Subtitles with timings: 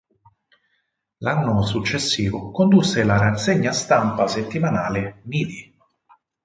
[1.17, 5.77] L'anno successivo condusse la rassegna stampa settimanale "Midi".